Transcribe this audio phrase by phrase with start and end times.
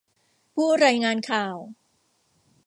[0.53, 1.57] ผู้รายงานข่าว